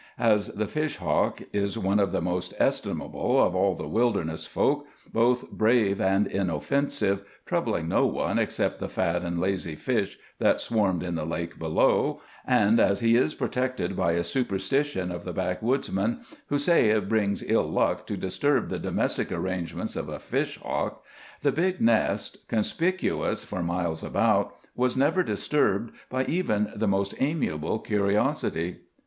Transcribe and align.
As 0.17 0.47
the 0.47 0.67
fish 0.67 0.95
hawk 0.97 1.43
is 1.53 1.77
one 1.77 1.99
of 1.99 2.11
the 2.11 2.23
most 2.23 2.55
estimable 2.57 3.39
of 3.39 3.53
all 3.53 3.75
the 3.75 3.87
wilderness 3.87 4.47
folk, 4.47 4.87
both 5.13 5.51
brave 5.51 6.01
and 6.01 6.25
inoffensive, 6.25 7.21
troubling 7.45 7.87
no 7.87 8.07
one 8.07 8.39
except 8.39 8.79
the 8.79 8.89
fat 8.89 9.21
and 9.21 9.39
lazy 9.39 9.75
fish 9.75 10.17
that 10.39 10.59
swarmed 10.59 11.03
in 11.03 11.13
the 11.13 11.23
lake 11.23 11.59
below, 11.59 12.19
and 12.47 12.79
as 12.79 13.01
he 13.01 13.15
is 13.15 13.35
protected 13.35 13.95
by 13.95 14.13
a 14.13 14.23
superstition 14.23 15.11
of 15.11 15.23
the 15.23 15.33
backwoodsmen, 15.33 16.21
who 16.47 16.57
say 16.57 16.89
it 16.89 17.07
brings 17.07 17.43
ill 17.43 17.69
luck 17.69 18.07
to 18.07 18.17
disturb 18.17 18.69
the 18.69 18.79
domestic 18.79 19.31
arrangements 19.31 19.95
of 19.95 20.09
a 20.09 20.17
fish 20.17 20.59
hawk, 20.63 21.03
the 21.43 21.51
big 21.51 21.79
nest, 21.79 22.47
conspicuous 22.47 23.43
for 23.43 23.61
miles 23.61 24.03
about, 24.03 24.55
was 24.75 24.97
never 24.97 25.21
disturbed 25.21 25.93
by 26.09 26.25
even 26.25 26.71
the 26.75 26.87
most 26.87 27.13
amiable 27.19 27.77
curiosity. 27.77 28.79